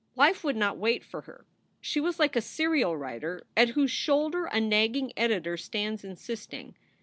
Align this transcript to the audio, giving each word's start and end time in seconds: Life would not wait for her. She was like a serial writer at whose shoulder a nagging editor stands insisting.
Life 0.15 0.43
would 0.43 0.55
not 0.55 0.79
wait 0.79 1.03
for 1.03 1.21
her. 1.21 1.45
She 1.79 1.99
was 1.99 2.17
like 2.17 2.35
a 2.35 2.41
serial 2.41 2.97
writer 2.97 3.45
at 3.55 3.69
whose 3.69 3.91
shoulder 3.91 4.45
a 4.45 4.59
nagging 4.59 5.13
editor 5.15 5.57
stands 5.57 6.03
insisting. 6.03 6.75